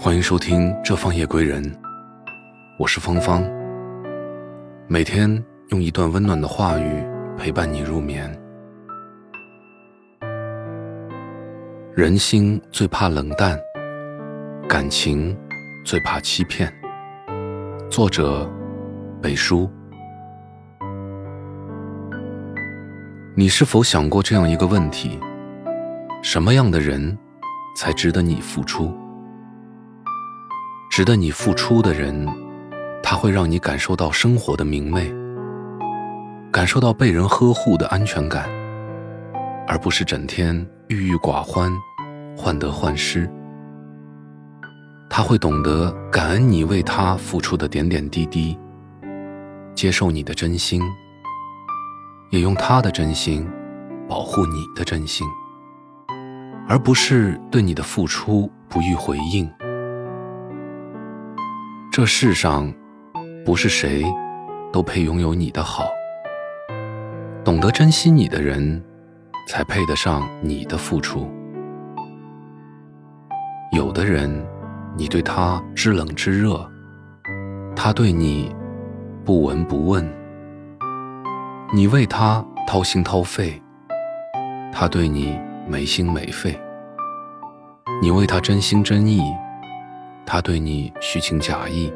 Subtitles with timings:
[0.00, 1.60] 欢迎收听《这方夜归人》，
[2.78, 3.42] 我是芳芳。
[4.86, 7.04] 每天用一段温暖的话语
[7.36, 8.30] 陪伴你入眠。
[11.96, 13.58] 人心最怕冷淡，
[14.68, 15.36] 感情
[15.84, 16.72] 最怕欺骗。
[17.90, 18.48] 作者：
[19.20, 19.68] 北叔。
[23.34, 25.18] 你是否想过这样一个问题？
[26.22, 27.18] 什么样的人
[27.74, 28.96] 才值得你付出？
[30.98, 32.26] 值得你付出的人，
[33.04, 35.14] 他会让你感受到生活的明媚，
[36.50, 38.48] 感受到被人呵护的安全感，
[39.64, 40.56] 而不是整天
[40.88, 41.70] 郁郁寡欢、
[42.36, 43.30] 患得患失。
[45.08, 48.58] 他会懂得感恩你为他付出的点点滴滴，
[49.76, 50.82] 接受你的真心，
[52.30, 53.48] 也用他的真心
[54.08, 55.24] 保护你的真心，
[56.68, 59.48] 而不是对你的付出不予回应。
[61.90, 62.72] 这世上，
[63.44, 64.04] 不是谁
[64.72, 65.88] 都配拥有你的好。
[67.44, 68.82] 懂得珍惜你的人，
[69.48, 71.28] 才配得上你的付出。
[73.72, 74.30] 有的人，
[74.96, 76.70] 你对他知冷知热，
[77.74, 78.54] 他对你
[79.24, 80.06] 不闻不问。
[81.74, 83.60] 你为他掏心掏肺，
[84.72, 86.56] 他对你没心没肺。
[88.00, 89.20] 你为他真心真意。
[90.30, 91.90] 他对你虚情假意，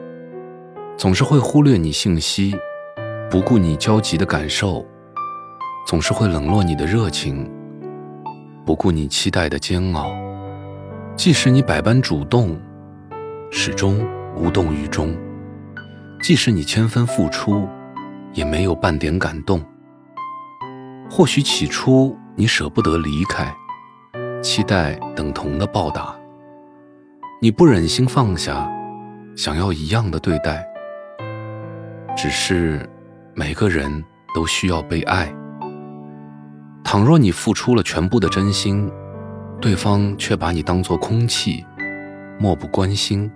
[0.97, 2.57] 总是会忽略你信息，
[3.31, 4.87] 不顾你焦急的感受，
[5.87, 7.47] 总是会冷落你的热情，
[8.65, 10.11] 不顾你期待的煎熬。
[11.15, 12.59] 即使你百般主动，
[13.51, 14.03] 始终
[14.35, 15.15] 无动于衷；
[16.23, 17.69] 即使你千分付出，
[18.33, 19.63] 也没有半点感动。
[21.11, 23.55] 或许起初你舍不得离开，
[24.41, 26.17] 期待等同的报答。
[27.45, 28.71] 你不忍心放下，
[29.35, 30.65] 想要一样的对待。
[32.17, 32.89] 只是
[33.35, 35.35] 每个人都需要被爱。
[36.85, 38.89] 倘若你付出了全部的真心，
[39.61, 41.67] 对方却把你当作空气，
[42.39, 43.29] 漠不关心，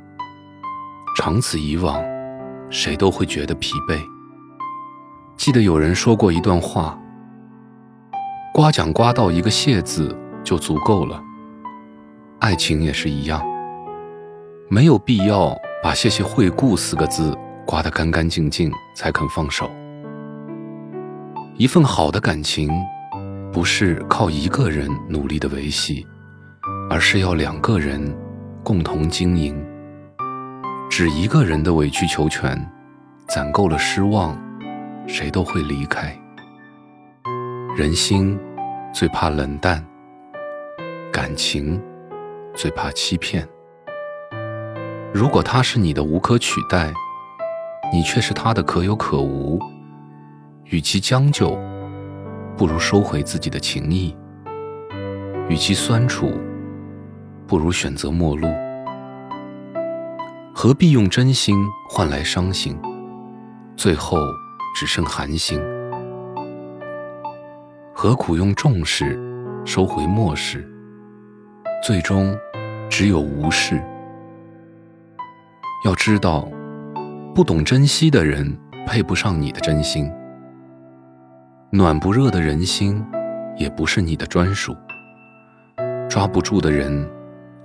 [1.17, 2.01] 长此以往，
[2.71, 4.01] 谁都会觉得疲惫。
[5.37, 6.97] 记得有人说过一段话：
[8.55, 11.21] 刮奖刮到一个谢字就足够了，
[12.39, 13.45] 爱情也是一样。
[14.69, 19.71] 没有必要把“谢谢惠顾”四个字刮得干干净净才肯放手。
[21.57, 22.69] 一份好的感情，
[23.53, 26.05] 不是靠一个人努力的维系，
[26.91, 28.13] 而是要两个人
[28.65, 29.57] 共同经营。
[30.91, 32.61] 只一个人的委曲求全，
[33.29, 34.37] 攒够了失望，
[35.07, 36.13] 谁都会离开。
[37.77, 38.37] 人心
[38.93, 39.85] 最怕冷淡，
[41.13, 41.81] 感情
[42.53, 43.47] 最怕欺骗。
[45.17, 46.93] 如果他是你的无可取代，
[47.91, 49.59] 你却是他的可有可无，
[50.65, 51.59] 与其将就，
[52.55, 54.15] 不如收回自己的情谊；
[55.49, 56.39] 与其酸楚，
[57.47, 58.47] 不如选择陌路。
[60.55, 61.57] 何必用真心
[61.89, 62.79] 换来伤心，
[63.75, 64.19] 最后
[64.79, 65.59] 只剩寒心？
[67.95, 69.19] 何苦用重视
[69.65, 70.71] 收回漠视，
[71.83, 72.37] 最终
[72.91, 73.83] 只有无视？
[75.87, 76.49] 要知道，
[77.33, 78.59] 不懂珍惜的人
[78.89, 80.11] 配不上你的真心。
[81.71, 83.01] 暖不热的人心，
[83.57, 84.75] 也不是你的专属。
[86.11, 87.09] 抓不住的人，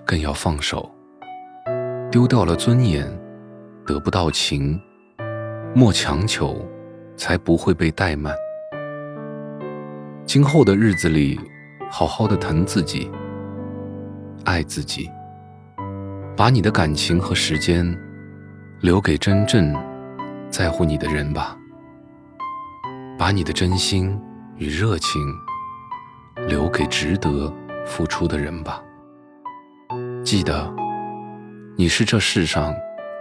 [0.06, 0.88] 更要放手。
[2.12, 3.12] 丢掉了尊严，
[3.88, 4.80] 得不到情，
[5.74, 6.64] 莫强求，
[7.16, 8.36] 才不会被怠慢。
[10.28, 11.40] 今后的日子里，
[11.90, 13.09] 好好的疼自己，
[14.46, 15.09] 爱自己。
[16.38, 17.98] 把你的感情和时间
[18.81, 19.72] 留给真正
[20.50, 21.56] 在乎你的人吧，
[23.16, 24.19] 把你的真心
[24.56, 25.22] 与热情
[26.47, 27.53] 留给值得
[27.86, 28.81] 付出的人吧。
[30.26, 30.73] 记得，
[31.78, 32.73] 你是这世上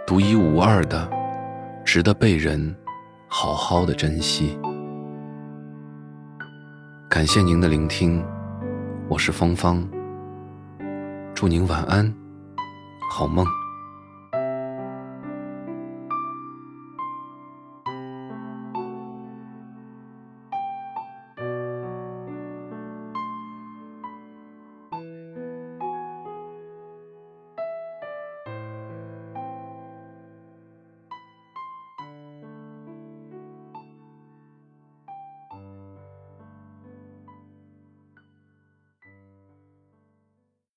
[0.07, 1.07] 独一无二的，
[1.85, 2.75] 值得被人
[3.27, 4.57] 好好的珍惜。
[7.07, 8.25] 感谢您的聆听，
[9.07, 9.87] 我是芳芳，
[11.35, 12.11] 祝您晚安。
[13.11, 13.45] 好梦。